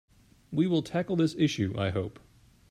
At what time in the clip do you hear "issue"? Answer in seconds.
1.37-1.75